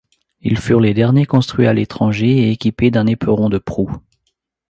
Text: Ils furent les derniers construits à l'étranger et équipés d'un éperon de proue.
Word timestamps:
Ils 0.41 0.57
furent 0.57 0.79
les 0.79 0.95
derniers 0.95 1.27
construits 1.27 1.67
à 1.67 1.73
l'étranger 1.73 2.25
et 2.25 2.49
équipés 2.49 2.89
d'un 2.89 3.05
éperon 3.05 3.49
de 3.49 3.59
proue. 3.59 3.95